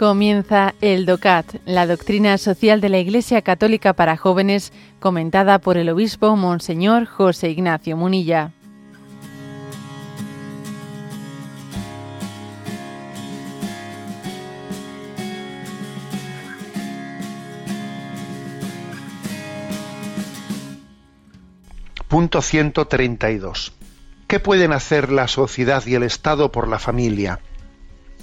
Comienza 0.00 0.74
el 0.80 1.04
DOCAT, 1.04 1.56
la 1.66 1.86
doctrina 1.86 2.38
social 2.38 2.80
de 2.80 2.88
la 2.88 2.96
Iglesia 2.96 3.42
Católica 3.42 3.92
para 3.92 4.16
jóvenes, 4.16 4.72
comentada 4.98 5.58
por 5.58 5.76
el 5.76 5.90
obispo 5.90 6.36
Monseñor 6.36 7.04
José 7.04 7.50
Ignacio 7.50 7.98
Munilla. 7.98 8.50
Punto 22.08 22.40
132. 22.40 23.74
¿Qué 24.26 24.40
pueden 24.40 24.72
hacer 24.72 25.12
la 25.12 25.28
sociedad 25.28 25.84
y 25.86 25.94
el 25.94 26.04
Estado 26.04 26.50
por 26.50 26.68
la 26.68 26.78
familia? 26.78 27.40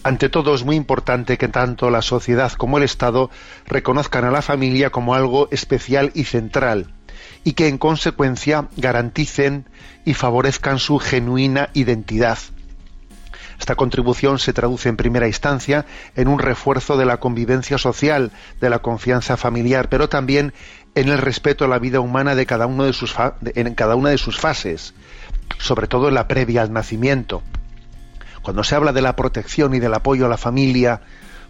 Ante 0.04 0.30
todo 0.30 0.56
es 0.56 0.64
muy 0.64 0.76
importante 0.76 1.38
que 1.38 1.48
tanto 1.48 1.90
la 1.90 2.02
sociedad 2.02 2.52
como 2.54 2.78
el 2.78 2.84
Estado 2.84 3.30
reconozcan 3.66 4.26
a 4.26 4.32
la 4.32 4.42
familia 4.42 4.90
como 4.90 5.16
algo 5.16 5.50
especial 5.52 6.12
y 6.14 6.24
central 6.24 6.94
y 7.44 7.54
que 7.54 7.68
en 7.68 7.78
consecuencia 7.78 8.68
garanticen 8.78 9.66
y 10.06 10.14
favorezcan 10.14 10.80
su 10.80 11.00
genuina 11.00 11.70
identidad. 11.74 12.38
Esta 13.60 13.76
contribución 13.76 14.38
se 14.40 14.54
traduce 14.54 14.88
en 14.88 14.98
primera 14.98 15.28
instancia 15.28 15.86
en 16.16 16.28
un 16.28 16.40
refuerzo 16.40 16.96
de 16.96 17.06
la 17.06 17.18
convivencia 17.18 17.78
social, 17.78 18.32
de 18.62 18.70
la 18.70 18.80
confianza 18.80 19.36
familiar, 19.36 19.90
pero 19.90 20.10
también 20.10 20.54
en 20.96 21.10
el 21.10 21.18
respeto 21.18 21.66
a 21.66 21.68
la 21.68 21.80
vida 21.80 22.00
humana 22.00 22.36
de 22.36 22.46
cada 22.46 22.68
uno 22.68 22.84
de 22.84 22.94
sus 22.94 23.16
en 23.56 23.74
cada 23.76 23.96
una 23.96 24.10
de 24.10 24.18
sus 24.18 24.40
fases, 24.40 24.94
sobre 25.58 25.88
todo 25.88 26.08
en 26.08 26.14
la 26.14 26.28
previa 26.28 26.62
al 26.62 26.72
nacimiento. 26.72 27.42
Cuando 28.48 28.64
se 28.64 28.76
habla 28.76 28.94
de 28.94 29.02
la 29.02 29.18
protección 29.18 29.76
y 29.76 29.80
del 29.80 29.94
apoyo 29.94 30.26
a 30.26 30.30
la 30.30 30.38
familia 30.38 31.02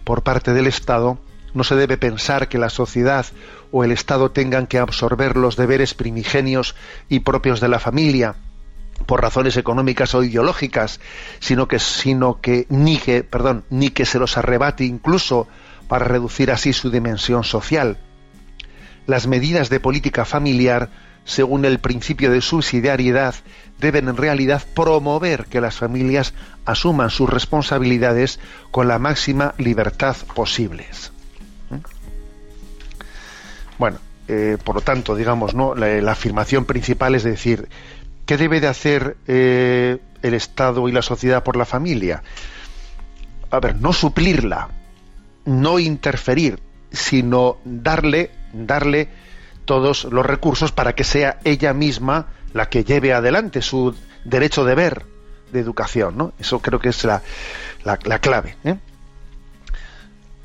por 0.02 0.24
parte 0.24 0.52
del 0.52 0.66
Estado, 0.66 1.20
no 1.54 1.62
se 1.62 1.76
debe 1.76 1.96
pensar 1.96 2.48
que 2.48 2.58
la 2.58 2.70
sociedad 2.70 3.24
o 3.70 3.84
el 3.84 3.92
Estado 3.92 4.32
tengan 4.32 4.66
que 4.66 4.80
absorber 4.80 5.36
los 5.36 5.54
deberes 5.54 5.94
primigenios 5.94 6.74
y 7.08 7.20
propios 7.20 7.60
de 7.60 7.68
la 7.68 7.78
familia 7.78 8.34
por 9.06 9.22
razones 9.22 9.56
económicas 9.56 10.12
o 10.16 10.24
ideológicas, 10.24 10.98
sino 11.38 11.68
que, 11.68 11.78
sino 11.78 12.40
que 12.40 12.66
ni 12.68 12.96
que, 12.96 13.22
perdón, 13.22 13.62
ni 13.70 13.90
que 13.90 14.04
se 14.04 14.18
los 14.18 14.36
arrebate 14.36 14.82
incluso 14.82 15.46
para 15.86 16.04
reducir 16.04 16.50
así 16.50 16.72
su 16.72 16.90
dimensión 16.90 17.44
social. 17.44 17.98
Las 19.06 19.28
medidas 19.28 19.70
de 19.70 19.78
política 19.78 20.24
familiar 20.24 20.90
según 21.28 21.66
el 21.66 21.78
principio 21.78 22.30
de 22.30 22.40
subsidiariedad, 22.40 23.34
deben 23.78 24.08
en 24.08 24.16
realidad 24.16 24.62
promover 24.74 25.44
que 25.44 25.60
las 25.60 25.76
familias 25.76 26.32
asuman 26.64 27.10
sus 27.10 27.28
responsabilidades 27.28 28.40
con 28.70 28.88
la 28.88 28.98
máxima 28.98 29.54
libertad 29.58 30.16
posibles. 30.34 31.12
¿Mm? 31.68 31.76
Bueno, 33.78 33.98
eh, 34.26 34.56
por 34.64 34.76
lo 34.76 34.80
tanto, 34.80 35.14
digamos, 35.14 35.54
¿no? 35.54 35.74
La, 35.74 36.10
afirmación 36.10 36.64
principal 36.64 37.14
es 37.14 37.24
decir, 37.24 37.68
¿qué 38.24 38.38
debe 38.38 38.62
de 38.62 38.68
hacer 38.68 39.18
eh, 39.26 39.98
el 40.22 40.32
Estado 40.32 40.88
y 40.88 40.92
la 40.92 41.02
sociedad 41.02 41.42
por 41.42 41.56
la 41.56 41.66
familia? 41.66 42.22
A 43.50 43.60
ver, 43.60 43.76
no 43.76 43.92
suplirla, 43.92 44.70
no 45.44 45.78
interferir, 45.78 46.58
sino 46.90 47.58
darle, 47.66 48.30
darle 48.54 49.27
todos 49.68 50.04
los 50.04 50.24
recursos 50.24 50.72
para 50.72 50.94
que 50.94 51.04
sea 51.04 51.40
ella 51.44 51.74
misma 51.74 52.28
la 52.54 52.70
que 52.70 52.84
lleve 52.84 53.12
adelante 53.12 53.60
su 53.60 53.94
derecho 54.24 54.64
de 54.64 54.74
ver 54.74 55.04
de 55.52 55.60
educación, 55.60 56.16
¿no? 56.16 56.32
Eso 56.38 56.60
creo 56.60 56.80
que 56.80 56.88
es 56.88 57.04
la, 57.04 57.22
la, 57.84 58.18
clave. 58.18 58.56
¿eh? 58.64 58.76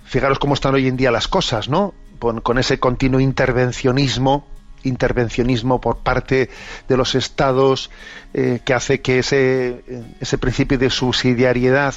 Fijaros 0.03 0.39
cómo 0.39 0.55
están 0.55 0.75
hoy 0.75 0.89
en 0.89 0.97
día 0.97 1.09
las 1.09 1.29
cosas, 1.29 1.69
¿no? 1.69 1.93
Con, 2.19 2.57
ese 2.57 2.79
continuo 2.79 3.21
intervencionismo, 3.21 4.45
intervencionismo 4.83 5.79
por 5.79 5.99
parte 5.99 6.49
de 6.89 6.97
los 6.97 7.15
estados 7.15 7.91
eh, 8.33 8.59
que 8.65 8.73
hace 8.73 8.99
que 8.99 9.19
ese, 9.19 9.85
ese 10.19 10.37
principio 10.37 10.77
de 10.77 10.89
subsidiariedad 10.89 11.95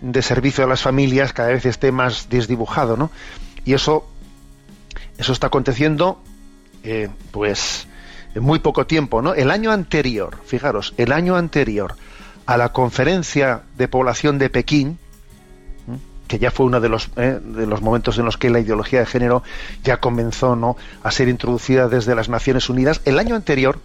de 0.00 0.22
servicio 0.22 0.64
a 0.64 0.66
las 0.66 0.82
familias 0.82 1.32
cada 1.32 1.50
vez 1.50 1.66
esté 1.66 1.92
más 1.92 2.28
desdibujado, 2.28 2.96
¿no? 2.96 3.12
Y 3.64 3.74
eso, 3.74 4.08
eso 5.18 5.32
está 5.32 5.46
aconteciendo 5.46 6.20
eh, 6.82 7.08
pues 7.30 7.86
en 8.34 8.42
muy 8.42 8.58
poco 8.58 8.86
tiempo, 8.86 9.22
¿no? 9.22 9.34
El 9.34 9.50
año 9.50 9.70
anterior, 9.72 10.38
fijaros, 10.44 10.94
el 10.96 11.12
año 11.12 11.36
anterior 11.36 11.94
a 12.46 12.56
la 12.56 12.72
conferencia 12.72 13.62
de 13.76 13.88
población 13.88 14.38
de 14.38 14.50
Pekín, 14.50 14.98
que 16.28 16.38
ya 16.38 16.50
fue 16.50 16.66
uno 16.66 16.80
de 16.80 16.88
los, 16.88 17.10
eh, 17.16 17.40
de 17.42 17.66
los 17.66 17.82
momentos 17.82 18.18
en 18.18 18.24
los 18.24 18.36
que 18.36 18.50
la 18.50 18.60
ideología 18.60 19.00
de 19.00 19.06
género 19.06 19.42
ya 19.82 19.98
comenzó 19.98 20.56
¿no? 20.56 20.76
a 21.02 21.10
ser 21.10 21.28
introducida 21.28 21.88
desde 21.88 22.14
las 22.14 22.28
Naciones 22.28 22.68
Unidas, 22.68 23.00
el 23.06 23.18
año 23.18 23.34
anterior, 23.34 23.80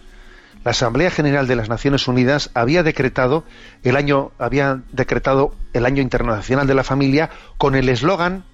la 0.64 0.72
Asamblea 0.72 1.12
General 1.12 1.48
de 1.48 1.56
las 1.56 1.68
Naciones 1.68 2.08
Unidas 2.08 2.52
había 2.54 2.84
decretado 2.84 3.44
el 3.84 3.98
año, 3.98 4.32
había 4.38 4.82
decretado 4.92 5.56
el 5.74 5.86
año 5.86 6.02
internacional 6.02 6.68
de 6.68 6.74
la 6.74 6.84
familia 6.84 7.30
con 7.58 7.76
el 7.76 7.90
eslogan 7.90 8.46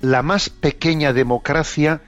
la 0.00 0.22
más 0.22 0.50
pequeña 0.50 1.12
democracia 1.12 2.00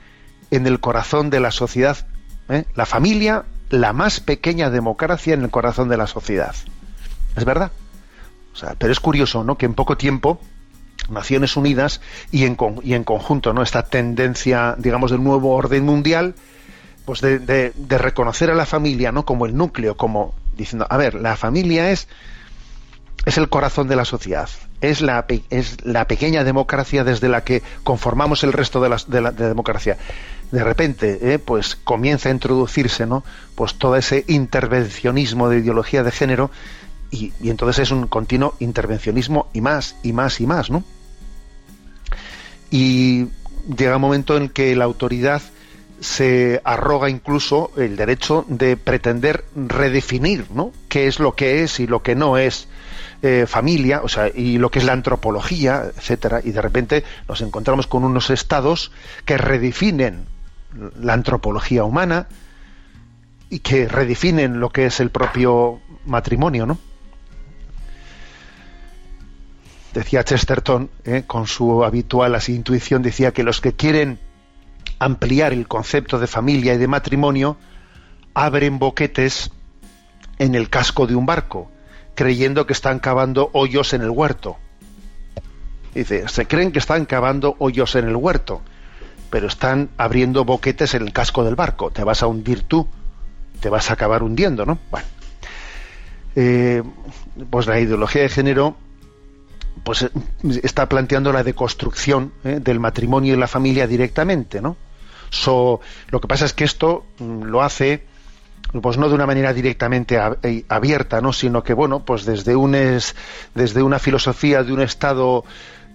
en 0.51 0.67
el 0.67 0.81
corazón 0.81 1.31
de 1.31 1.41
la 1.41 1.51
sociedad. 1.51 2.07
¿eh? 2.49 2.65
La 2.75 2.87
familia, 2.87 3.45
la 3.71 3.93
más 3.93 4.21
pequeña 4.21 4.71
democracia 4.71 5.35
en 5.35 5.43
el 5.43 5.51
corazón 5.51 5.89
de 5.89 5.97
la 5.97 6.07
sociedad. 6.07 6.55
¿Es 7.37 7.45
verdad? 7.45 7.73
O 8.53 8.57
sea, 8.57 8.75
pero 8.79 8.93
es 8.93 9.01
curioso, 9.01 9.45
¿no? 9.45 9.59
Que 9.59 9.67
en 9.67 9.75
poco 9.75 9.97
tiempo 9.97 10.41
Naciones 11.11 11.57
Unidas 11.57 12.01
y 12.31 12.45
en, 12.45 12.57
y 12.83 12.95
en 12.95 13.05
conjunto, 13.05 13.53
¿no? 13.53 13.63
Esta 13.63 13.83
tendencia, 13.85 14.75
digamos, 14.79 15.11
del 15.11 15.23
nuevo 15.23 15.55
orden 15.55 15.85
mundial, 15.85 16.35
pues 17.05 17.21
de, 17.21 17.39
de, 17.39 17.99
reconocer 17.99 18.51
a 18.51 18.55
la 18.55 18.67
familia, 18.67 19.13
¿no? 19.13 19.25
Como 19.25 19.47
el 19.47 19.57
núcleo, 19.57 19.97
como 19.97 20.35
diciendo, 20.57 20.87
a 20.89 20.97
ver, 20.97 21.15
la 21.15 21.37
familia 21.37 21.91
es 21.91 22.09
es 23.27 23.37
el 23.39 23.49
corazón 23.49 23.89
de 23.89 23.97
la 23.97 24.05
sociedad, 24.05 24.49
es 24.81 25.01
la, 25.01 25.27
es 25.51 25.85
la 25.85 26.07
pequeña 26.07 26.45
democracia 26.45 27.03
desde 27.03 27.29
la 27.29 27.43
que 27.43 27.63
conformamos 27.83 28.45
el 28.45 28.53
resto 28.53 28.81
de 28.81 28.89
la, 28.89 28.97
de 29.05 29.21
la 29.21 29.33
democracia. 29.33 29.99
De 30.53 30.63
repente 30.63 31.19
eh, 31.35 31.41
pues 31.41 31.75
comienza 31.75 32.29
a 32.29 32.33
introducirse 32.33 33.05
no 33.05 33.25
pues 33.57 33.75
todo 33.75 33.97
ese 33.97 34.25
intervencionismo 34.29 35.49
de 35.49 35.59
ideología 35.59 36.05
de 36.05 36.13
género 36.13 36.53
y, 37.11 37.33
entonces 37.43 37.81
es 37.83 37.91
un 37.91 38.07
continuo 38.07 38.55
intervencionismo 38.61 39.49
y 39.53 39.61
más 39.61 39.97
y 40.05 40.13
más 40.13 40.41
y 40.41 40.47
más 40.47 40.71
no 40.71 40.85
y 42.71 43.27
llega 43.77 43.97
un 43.97 44.03
momento 44.03 44.37
en 44.37 44.49
que 44.49 44.77
la 44.77 44.85
autoridad 44.85 45.43
se 46.01 46.61
arroga 46.65 47.09
incluso 47.09 47.73
el 47.77 47.97
derecho 47.97 48.45
de 48.49 48.77
pretender 48.77 49.45
redefinir 49.55 50.47
¿no? 50.51 50.73
qué 50.89 51.07
es 51.07 51.21
lo 51.21 51.35
que 51.35 51.63
es 51.63 51.81
y 51.81 51.87
lo 51.87 52.03
que 52.03 52.15
no 52.15 52.37
es 52.37 52.69
eh, 53.23 53.47
familia, 53.49 54.03
o 54.03 54.09
sea, 54.09 54.29
y 54.29 54.59
lo 54.59 54.71
que 54.71 54.79
es 54.79 54.85
la 54.85 54.93
antropología, 54.93 55.85
etcétera, 55.97 56.41
y 56.45 56.51
de 56.51 56.61
repente 56.61 57.05
nos 57.29 57.41
encontramos 57.41 57.87
con 57.87 58.05
unos 58.05 58.29
estados 58.29 58.93
que 59.25 59.39
redefinen 59.39 60.27
la 61.01 61.15
antropología 61.15 61.85
humana 61.85 62.29
y 63.49 63.61
que 63.61 63.89
redefinen 63.89 64.61
lo 64.61 64.69
que 64.69 64.87
es 64.87 65.01
el 65.01 65.11
propio 65.11 65.81
matrimonio, 66.05 66.67
¿no? 66.67 66.79
Decía 69.95 70.23
Chesterton, 70.23 70.91
¿eh? 71.05 71.25
con 71.27 71.47
su 71.47 71.85
habitual 71.85 72.35
así 72.35 72.55
intuición, 72.55 73.01
decía 73.01 73.33
que 73.33 73.43
los 73.43 73.63
que 73.63 73.73
quieren 73.73 74.19
ampliar 74.99 75.53
el 75.53 75.69
concepto 75.69 76.19
de 76.19 76.27
familia 76.27 76.75
y 76.75 76.79
de 76.79 76.89
matrimonio 76.89 77.57
abren 78.35 78.79
boquetes 78.79 79.51
en 80.39 80.55
el 80.55 80.69
casco 80.69 81.07
de 81.07 81.15
un 81.15 81.27
barco, 81.27 81.71
creyendo 82.15 82.67
que 82.67 82.73
están 82.73 82.99
cavando 82.99 83.51
hoyos 83.53 83.95
en 83.95 84.03
el 84.03 84.11
huerto. 84.11 84.57
Dice, 85.95 86.29
se 86.29 86.47
creen 86.47 86.73
que 86.73 86.79
están 86.79 87.07
cavando 87.07 87.57
hoyos 87.59 87.95
en 87.95 88.07
el 88.07 88.17
huerto 88.17 88.63
pero 89.31 89.49
están 89.49 89.91
abriendo 89.97 90.45
boquetes 90.45 90.95
en 90.95 91.03
el 91.03 91.13
casco 91.13 91.45
del 91.45 91.57
barco. 91.57 91.91
Te 91.91 92.05
vas 92.05 92.23
a 92.23 92.27
hundir 92.27 92.63
tú, 92.63 92.87
te 93.61 93.69
vas 93.69 93.91
a 93.91 93.95
acabar 93.95 94.23
hundiendo, 94.23 94.65
¿no? 94.65 94.79
Bueno, 94.91 95.07
eh, 96.37 96.83
pues 97.51 97.67
la 97.67 97.81
ideología 97.81 98.23
de 98.23 98.29
género 98.29 98.77
pues 99.85 100.03
eh, 100.03 100.11
está 100.63 100.89
planteando 100.89 101.33
la 101.33 101.43
deconstrucción 101.43 102.33
¿eh? 102.45 102.61
del 102.61 102.81
matrimonio 102.81 103.35
y 103.35 103.37
la 103.37 103.49
familia 103.49 103.87
directamente, 103.87 104.61
¿no? 104.61 104.77
Lo 105.45 106.21
que 106.21 106.29
pasa 106.29 106.45
es 106.45 106.53
que 106.53 106.65
esto 106.65 107.05
mm, 107.19 107.43
lo 107.45 107.63
hace 107.63 108.05
pues 108.83 108.99
no 108.99 109.09
de 109.09 109.15
una 109.15 109.27
manera 109.27 109.53
directamente 109.53 110.19
abierta, 110.69 111.21
¿no? 111.21 111.33
sino 111.33 111.63
que 111.63 111.73
bueno, 111.73 112.01
pues 112.01 112.25
desde 112.25 112.57
un 112.57 112.75
es, 112.75 113.15
desde 113.55 113.83
una 113.83 113.99
filosofía 113.99 114.63
de 114.65 114.73
un 114.73 114.81
estado 114.81 115.45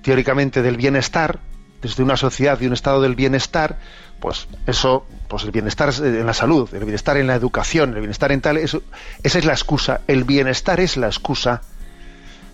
teóricamente 0.01 0.61
del 0.61 0.77
bienestar, 0.77 1.39
desde 1.81 2.03
una 2.03 2.17
sociedad 2.17 2.59
y 2.61 2.67
un 2.67 2.73
estado 2.73 3.01
del 3.01 3.15
bienestar, 3.15 3.77
pues 4.19 4.47
eso, 4.67 5.05
pues 5.27 5.43
el 5.43 5.51
bienestar 5.51 5.91
en 5.99 6.25
la 6.25 6.33
salud, 6.33 6.69
el 6.73 6.85
bienestar 6.85 7.17
en 7.17 7.27
la 7.27 7.35
educación, 7.35 7.93
el 7.93 7.99
bienestar 7.99 8.31
en 8.31 8.41
tal, 8.41 8.57
eso, 8.57 8.83
esa 9.23 9.39
es 9.39 9.45
la 9.45 9.53
excusa. 9.53 10.01
El 10.07 10.23
bienestar 10.23 10.79
es 10.79 10.95
la 10.95 11.07
excusa 11.07 11.61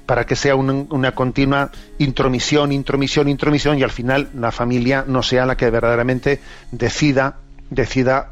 para 0.08 0.26
que 0.26 0.38
sea 0.38 0.56
una 0.56 1.12
continua 1.12 1.70
intromisión, 2.00 2.72
intromisión, 2.72 3.28
intromisión 3.28 3.78
y 3.78 3.84
al 3.84 3.92
final 3.92 4.30
la 4.34 4.54
familia 4.54 5.04
no 5.06 5.22
sea 5.22 5.46
la 5.46 5.58
que 5.58 5.70
verdaderamente 5.70 6.40
decida, 6.72 7.36
decida 7.70 8.32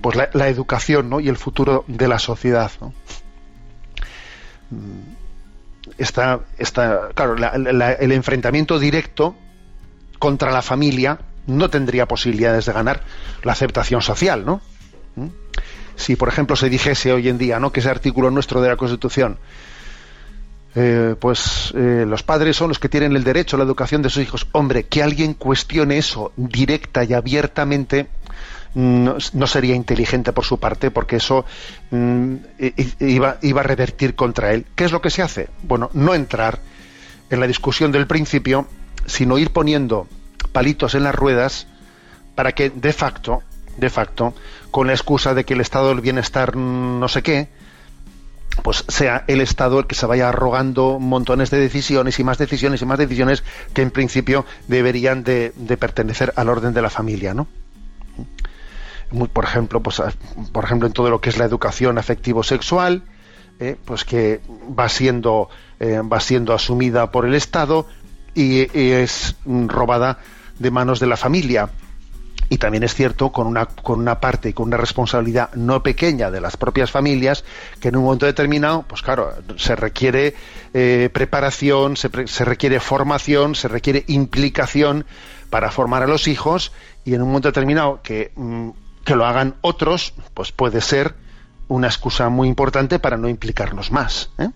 pues 0.00 0.16
la, 0.16 0.48
educación 0.48 1.10
¿no? 1.10 1.18
y 1.18 1.28
el 1.28 1.36
futuro 1.36 1.84
de 1.88 2.06
la 2.06 2.20
sociedad. 2.20 2.70
¿no? 2.80 2.94
Está, 5.98 6.40
está, 6.56 7.08
claro, 7.12 7.36
el 7.36 8.12
enfrentamiento 8.12 8.78
directo 8.78 9.34
contra 10.20 10.52
la 10.52 10.62
familia 10.62 11.18
no 11.48 11.70
tendría 11.70 12.06
posibilidades 12.06 12.66
de 12.66 12.72
ganar 12.72 13.02
la 13.42 13.50
aceptación 13.50 14.00
social, 14.00 14.46
¿no? 14.46 14.60
¿Mm? 15.16 15.26
Si, 15.96 16.14
por 16.14 16.28
ejemplo, 16.28 16.54
se 16.54 16.70
dijese 16.70 17.12
hoy 17.12 17.28
en 17.28 17.36
día, 17.36 17.58
¿no? 17.58 17.72
Que 17.72 17.80
ese 17.80 17.90
artículo 17.90 18.30
nuestro 18.30 18.62
de 18.62 18.68
la 18.68 18.76
Constitución 18.76 19.38
eh, 20.74 21.14
pues 21.18 21.72
eh, 21.76 22.04
los 22.06 22.22
padres 22.22 22.56
son 22.56 22.68
los 22.68 22.78
que 22.78 22.88
tienen 22.88 23.14
el 23.14 23.24
derecho 23.24 23.56
a 23.56 23.58
la 23.58 23.64
educación 23.64 24.02
de 24.02 24.10
sus 24.10 24.22
hijos. 24.22 24.46
Hombre, 24.52 24.84
que 24.84 25.02
alguien 25.02 25.34
cuestione 25.34 25.98
eso 25.98 26.32
directa 26.36 27.04
y 27.04 27.12
abiertamente 27.12 28.08
no, 28.74 29.20
sería 29.46 29.74
inteligente 29.74 30.32
por 30.32 30.44
su 30.44 30.58
parte 30.58 30.90
porque 30.90 31.16
eso 31.16 31.44
mm, 31.90 32.34
iba, 33.00 33.36
iba 33.42 33.60
a 33.60 33.64
revertir 33.64 34.14
contra 34.14 34.52
él. 34.52 34.66
¿Qué 34.74 34.84
es 34.84 34.92
lo 34.92 35.02
que 35.02 35.10
se 35.10 35.22
hace? 35.22 35.48
Bueno, 35.62 35.90
no 35.92 36.14
entrar 36.14 36.60
en 37.28 37.40
la 37.40 37.46
discusión 37.46 37.92
del 37.92 38.06
principio, 38.06 38.66
sino 39.06 39.36
ir 39.36 39.50
poniendo 39.50 40.08
palitos 40.52 40.94
en 40.94 41.04
las 41.04 41.14
ruedas 41.14 41.66
para 42.34 42.52
que 42.52 42.70
de 42.70 42.92
facto, 42.92 43.42
de 43.76 43.90
facto, 43.90 44.34
con 44.70 44.86
la 44.86 44.94
excusa 44.94 45.34
de 45.34 45.44
que 45.44 45.54
el 45.54 45.60
estado 45.60 45.88
del 45.88 46.00
bienestar 46.00 46.56
no 46.56 47.08
sé 47.08 47.22
qué, 47.22 47.48
pues 48.62 48.84
sea 48.88 49.24
el 49.26 49.40
Estado 49.40 49.80
el 49.80 49.86
que 49.86 49.94
se 49.94 50.06
vaya 50.06 50.28
arrogando 50.28 50.98
montones 50.98 51.50
de 51.50 51.58
decisiones 51.58 52.18
y 52.18 52.24
más 52.24 52.38
decisiones 52.38 52.80
y 52.82 52.86
más 52.86 52.98
decisiones 52.98 53.42
que 53.74 53.82
en 53.82 53.90
principio 53.90 54.46
deberían 54.68 55.24
de, 55.24 55.52
pertenecer 55.78 56.32
al 56.36 56.48
orden 56.48 56.72
de 56.72 56.82
la 56.82 56.90
familia, 56.90 57.34
¿no? 57.34 57.48
por 59.34 59.44
ejemplo, 59.44 59.82
pues, 59.82 60.00
por 60.52 60.64
ejemplo, 60.64 60.86
en 60.86 60.94
todo 60.94 61.10
lo 61.10 61.20
que 61.20 61.28
es 61.28 61.36
la 61.36 61.44
educación 61.44 61.98
afectivo-sexual, 61.98 63.02
eh, 63.60 63.76
pues 63.84 64.04
que 64.04 64.40
va 64.78 64.88
siendo, 64.88 65.50
eh, 65.80 66.00
va 66.00 66.18
siendo 66.18 66.54
asumida 66.54 67.10
por 67.10 67.26
el 67.26 67.34
Estado 67.34 67.86
y 68.34 68.66
es 68.74 69.36
robada 69.44 70.18
de 70.58 70.70
manos 70.70 70.98
de 70.98 71.08
la 71.08 71.18
familia 71.18 71.68
y 72.52 72.58
también 72.58 72.82
es 72.82 72.94
cierto 72.94 73.32
con 73.32 73.46
una, 73.46 73.64
con 73.64 73.98
una 73.98 74.20
parte 74.20 74.50
y 74.50 74.52
con 74.52 74.66
una 74.66 74.76
responsabilidad 74.76 75.54
no 75.54 75.82
pequeña 75.82 76.30
de 76.30 76.38
las 76.38 76.58
propias 76.58 76.90
familias 76.90 77.46
que 77.80 77.88
en 77.88 77.96
un 77.96 78.04
momento 78.04 78.26
determinado, 78.26 78.84
pues 78.86 79.00
claro, 79.00 79.32
se 79.56 79.74
requiere 79.74 80.34
eh, 80.74 81.08
preparación, 81.10 81.96
se, 81.96 82.08
requiere 82.44 82.78
formación, 82.78 83.54
se 83.54 83.68
requiere 83.68 84.04
implicación 84.06 85.06
para 85.48 85.70
formar 85.70 86.02
a 86.02 86.06
los 86.06 86.28
hijos 86.28 86.72
y 87.06 87.14
en 87.14 87.22
un 87.22 87.28
momento 87.28 87.48
determinado 87.48 88.00
que, 88.02 88.32
mm, 88.36 88.68
que 89.02 89.16
lo 89.16 89.24
hagan 89.24 89.54
otros, 89.62 90.12
pues 90.34 90.52
puede 90.52 90.82
ser 90.82 91.14
una 91.68 91.86
excusa 91.86 92.28
muy 92.28 92.48
importante 92.48 92.98
para 92.98 93.16
no 93.16 93.30
implicarnos 93.30 93.90
más. 93.90 94.28
¿eh? 94.36 94.50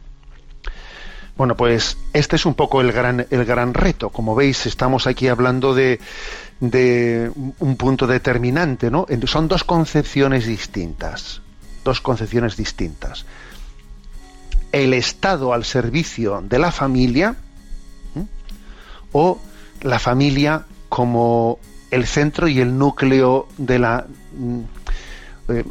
Bueno, 1.37 1.55
pues 1.55 1.99
este 2.15 2.37
es 2.37 2.47
un 2.47 2.55
poco 2.55 2.81
el 2.81 2.93
gran, 2.93 3.27
el 3.31 3.45
gran 3.45 3.75
reto. 3.75 4.09
Como 4.09 4.35
veis, 4.35 4.65
estamos 4.65 5.07
aquí 5.07 5.29
hablando 5.29 5.75
de, 5.75 6.01
de 6.61 7.31
un 7.59 7.77
punto 7.77 8.07
determinante, 8.07 8.91
¿no? 8.91 9.07
Son 9.25 9.47
dos 9.47 9.63
concepciones 9.63 10.47
distintas, 10.47 11.43
dos 11.85 12.01
concepciones 12.01 12.57
distintas. 12.57 13.27
El 14.73 14.95
Estado 14.95 15.53
al 15.53 15.65
servicio 15.65 16.43
de 16.43 16.59
la 16.59 16.73
familia 16.73 17.37
o 19.13 19.39
la 19.83 19.99
familia 19.99 20.65
como 20.89 21.59
el 21.91 22.07
centro 22.07 22.49
y 22.49 22.61
el 22.61 22.79
núcleo 22.79 23.49
de 23.59 23.79
la... 23.79 24.07
Mm, 24.33 24.61
eh, 25.49 25.65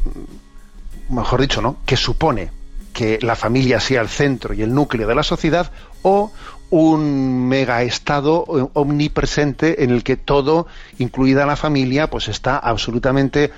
mejor 1.10 1.42
dicho, 1.42 1.62
¿no? 1.62 1.78
Que 1.86 1.98
supone 1.98 2.55
que 2.96 3.20
la 3.22 3.36
familia 3.36 3.82
sea 3.82 4.00
el 4.00 4.08
centro 4.08 4.54
y 4.54 4.62
el 4.62 4.74
núcleo 4.74 5.06
de 5.06 5.14
la 5.14 5.22
sociedad 5.22 5.70
o 6.02 6.32
un 6.70 7.48
mega 7.48 7.84
estado 7.84 8.46
eh, 8.48 8.70
omnipresente 8.74 9.84
en 9.84 9.92
el 9.92 10.02
que 10.02 10.16
todo, 10.16 10.66
incluida 10.98 11.46
la 11.46 11.58
familia, 11.58 12.10
pues 12.10 12.30
está 12.30 12.58
absolutamente 12.58 13.52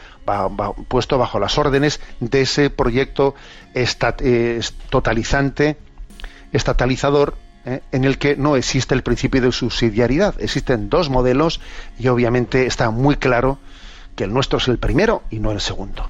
puesto 0.87 1.19
bajo 1.19 1.39
las 1.39 1.57
órdenes 1.59 2.01
de 2.19 2.41
ese 2.41 2.71
proyecto 2.71 3.35
eh, 3.75 4.61
totalizante, 4.89 5.77
estatalizador, 6.51 7.37
eh, 7.65 7.81
en 7.91 8.05
el 8.05 8.17
que 8.17 8.35
no 8.35 8.55
existe 8.55 8.95
el 8.95 9.03
principio 9.03 9.39
de 9.41 9.51
subsidiariedad. 9.51 10.33
Existen 10.39 10.89
dos 10.89 11.11
modelos 11.11 11.61
y 11.99 12.07
obviamente 12.07 12.65
está 12.65 12.89
muy 12.89 13.17
claro 13.17 13.59
que 14.15 14.23
el 14.23 14.33
nuestro 14.33 14.57
es 14.57 14.67
el 14.67 14.79
primero 14.79 15.21
y 15.29 15.39
no 15.39 15.51
el 15.51 15.61
segundo. 15.61 16.09